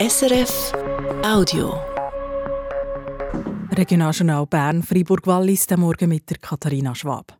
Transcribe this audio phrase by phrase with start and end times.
[0.00, 0.72] SRF
[1.22, 1.78] Audio.
[3.76, 7.38] Regionaljournal Bern, Freiburg-Wallis, der Morgen mit der Katharina Schwab.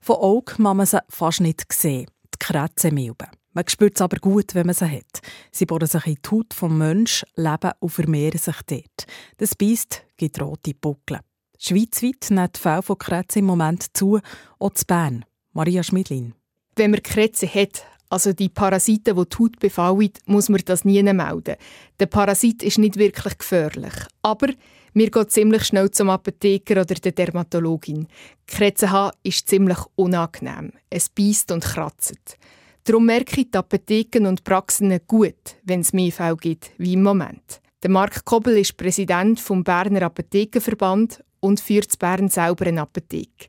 [0.00, 3.28] Von Augen kann man sie fast nicht sehen, die Krätzenmilben.
[3.52, 5.20] Man spürt es aber gut, wenn man sie hat.
[5.52, 9.06] Sie bohren sich in die Haut des Menschen, leben und vermehren sich dort.
[9.36, 11.20] Das Biest gibt rote Buckel.
[11.58, 14.18] Schweizweit nimmt die Fälle von Krätzen im Moment zu,
[14.58, 15.26] auch zu Bern.
[15.52, 16.32] Maria Schmidlin.
[16.74, 21.02] Wenn man Krätze hat, also die Parasiten, die die Haut befallen, muss man das nie
[21.02, 21.56] melden.
[22.00, 23.92] Der Parasit ist nicht wirklich gefährlich.
[24.22, 24.48] Aber
[24.94, 28.08] wir gehen ziemlich schnell zum Apotheker oder der Dermatologin.
[28.46, 30.72] Krätze haben ist ziemlich unangenehm.
[30.90, 32.38] Es beißt und kratzt.
[32.84, 37.02] Darum merke ich die Apotheken und Praxen gut, wenn es mehr Fälle gibt wie im
[37.02, 37.60] Moment.
[37.82, 43.48] Der Marc Kobel ist Präsident vom Berner Apothekenverband und führt in Bern selber eine Apotheke.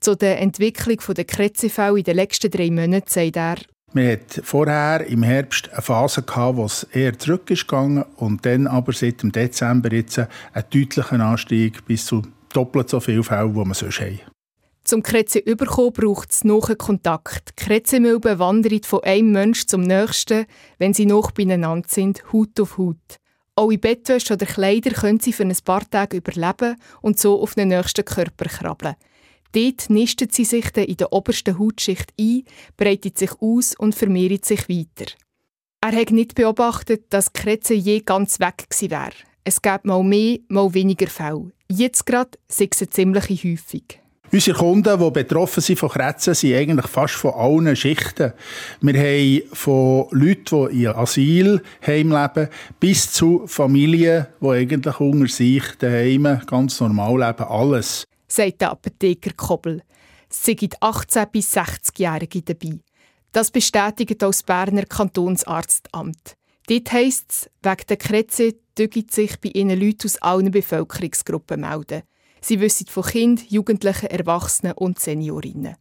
[0.00, 3.56] Zu der Entwicklung der Krätzefälle in den letzten drei Monaten sagt er,
[3.92, 8.92] wir hatten vorher im Herbst eine Phase, gehabt, wo es eher zurückgegangen und dann aber
[8.92, 10.28] seit dem Dezember jetzt einen
[10.70, 12.22] deutlichen Anstieg bis zu
[12.52, 14.20] doppelt so vielen Fällen, wie wir sonst haben.
[14.84, 17.50] Zum Kretze überkommen braucht es noch Kontakt.
[17.50, 20.46] Die Kretzemilbe wandert von einem Menschen zum nächsten,
[20.78, 22.96] wenn sie noch beieinander sind, Haut auf Haut.
[23.54, 27.54] Auch in Bettwäsche oder Kleider können sie für ein paar Tage überleben und so auf
[27.54, 28.94] den nächsten Körper krabbeln.
[29.52, 32.44] Dort nistet sie sich dann in der obersten Hautschicht ein,
[32.76, 35.12] breitet sich aus und vermehrt sich weiter.
[35.80, 39.12] Er hat nicht beobachtet, dass die Kretze je ganz weg gewesen wäre.
[39.44, 41.52] Es gab mal mehr, mal weniger Fälle.
[41.70, 44.00] Jetzt gerade sind sie ziemlich häufig.
[44.30, 48.34] Unsere Kunden, die betroffen sind von Krebsen, sind eigentlich fast von allen Schichten.
[48.82, 51.62] Wir haben von Leuten, die in Asylheim
[52.12, 58.70] leben, bis zu Familien, die eigentlich unter sich daheim ganz normal leben, alles sagt der
[58.70, 59.82] Apotheker Kobel.
[60.30, 62.78] Es sind 18- bis 60-Jährige dabei.
[63.32, 66.36] Das bestätigt auch das Berner Kantonsarztamt.
[66.68, 72.02] Dort heisst es, wegen der Kretze dürfen sich bei ihnen Leute aus allen Bevölkerungsgruppen melden.
[72.40, 75.76] Sie wissen von Kindern, Jugendlichen, Erwachsenen und Seniorinnen.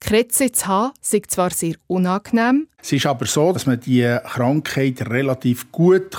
[0.00, 2.68] Kretze zu haben, ist zwar sehr unangenehm.
[2.80, 6.10] Es ist aber so, dass man die Krankheit relativ gut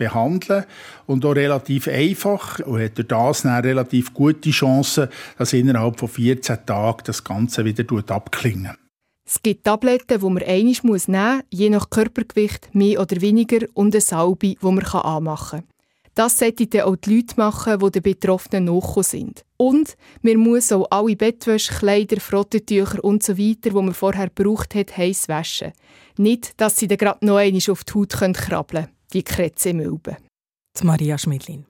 [0.00, 0.64] behandeln
[1.06, 6.08] und auch relativ einfach und hat durch das eine relativ gute Chance, dass innerhalb von
[6.08, 8.76] 14 Tagen das Ganze wieder abklingen.
[9.24, 11.06] Es gibt Tabletten, die man einmal nehmen muss,
[11.50, 15.68] je nach Körpergewicht mehr oder weniger, und eine Salbe, die man anmachen kann.
[16.14, 19.44] Das sollten auch die Leute machen, die den Betroffenen nachgekommen sind.
[19.56, 24.96] Und man muss auch alle Bettwäsche, Kleider, Frottentücher usw., so die man vorher gebraucht hat,
[24.96, 25.72] heiß waschen.
[26.16, 30.16] Nicht, dass sie dann gerade noch einmal auf die Haut krabbeln können, die Krätzemilben.
[30.82, 31.66] Maria Schmidlin.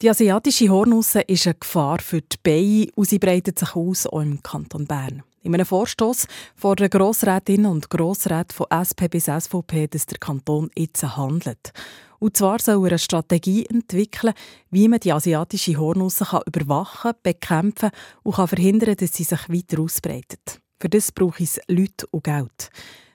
[0.00, 4.20] Die asiatische Hornusse ist eine Gefahr für die Beine und sie breitet sich aus, auch
[4.20, 5.22] im Kanton Bern.
[5.42, 6.26] In einem Vorstoß
[6.56, 11.72] fordern Grossrätinnen und Grossräte von SP bis SVP, dass der Kanton jetzt handelt.
[12.18, 14.34] Und zwar soll er eine Strategie entwickeln,
[14.70, 17.90] wie man die asiatische Hornusse kann überwachen, bekämpfen
[18.24, 20.60] und kann verhindern, dass sie sich weiter ausbreitet.
[20.80, 22.70] Für das braucht es Leute und Geld.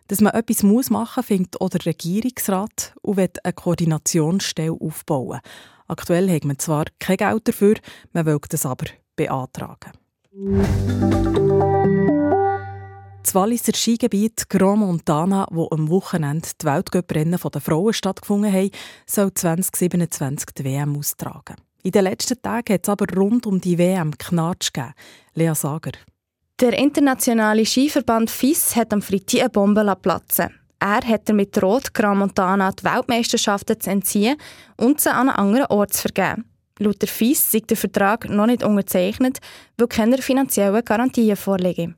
[0.08, 5.40] Dass man etwas muss machen muss, findet auch der Regierungsrat und will eine Koordinationsstelle aufbauen.
[5.88, 7.76] Aktuell hat man zwar kein Geld dafür,
[8.12, 9.92] man will das aber beantragen.
[13.24, 18.72] Das Walliser Skigebiet Grand Montana, wo am Wochenende die Weltcuprennen der Frauen stattgefunden haben,
[19.06, 21.56] soll 2027 die WM austragen.
[21.84, 24.94] In den letzten Tagen hat es aber rund um die WM Knatsch gegeben.
[25.34, 25.92] Lea Sager.
[26.60, 30.52] Der internationale Skiverband FIS hat am Freitag eine Bombe platzen.
[30.80, 34.38] Er hat mit Rot Grand Montana die Weltmeisterschaften zu entziehen
[34.78, 36.46] und sie an einen anderen Ort zu vergeben.
[36.78, 39.40] Laut der FIS ist der Vertrag noch nicht unterzeichnet,
[39.78, 41.96] weil keine finanziellen Garantien vorliegen.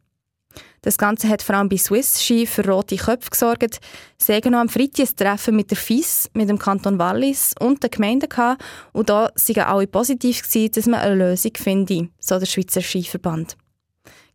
[0.84, 3.80] Das Ganze hat vor allem bei Swiss Ski für rote Köpfe gesorgt.
[4.18, 7.84] Sie haben noch am Freitag ein Treffen mit der FIS, mit dem Kanton Wallis und
[7.84, 8.64] der Gemeinde gehabt.
[8.94, 13.58] Und da waren alle positiv, dass man eine Lösung finde, so der Schweizer Skiverband.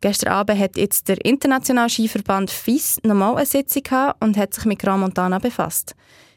[0.00, 4.64] Gestern Abend hat jetzt der internationale Skiverband FIS nochmal eine Sitzung gehabt und hat sich
[4.64, 5.94] mit Gran Montana befasst.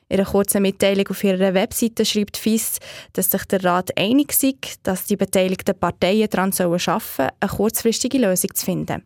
[0.09, 2.79] In einer kurzen Mitteilung auf ihrer Webseite schreibt FIS,
[3.13, 6.81] dass sich der Rat einig sei, dass die beteiligten Parteien daran arbeiten
[7.15, 9.03] sollen, eine kurzfristige Lösung zu finden.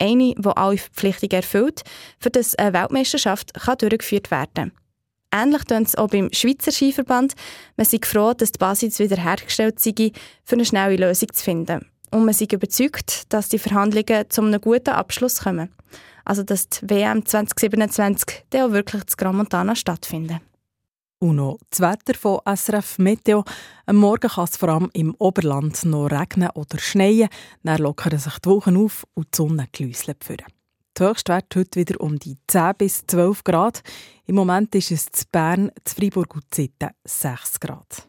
[0.00, 1.82] Eine, die alle Verpflichtungen erfüllt,
[2.18, 4.72] für das eine Weltmeisterschaft kann durchgeführt werden kann.
[5.30, 7.34] Ähnlich tut es auch beim Schweizer Skiverband.
[7.76, 10.12] Man ist froh, dass die Basis wiederhergestellt sei,
[10.44, 11.86] für eine schnelle Lösung zu finden.
[12.10, 15.70] Und man ist überzeugt, dass die Verhandlungen zu einem guten Abschluss kommen.
[16.24, 20.40] Also, dass die WM 2027 dann auch wirklich zu Gran Montana stattfinden.
[21.20, 23.44] Und noch das Wetter von SRF Meteo.
[23.86, 27.28] Am Morgen kann es vor allem im Oberland noch regnen oder schneien.
[27.64, 30.46] Dann lockern sich die Wochen auf und die Sonne geläuselt führen.
[30.96, 33.82] Die Höchstwert heute wieder um die 10 bis 12 Grad.
[34.26, 38.08] Im Moment ist es zu Bern, zu Freiburg und Zitten 6 Grad.